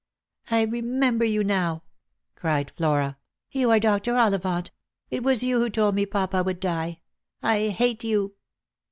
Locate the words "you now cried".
1.25-2.71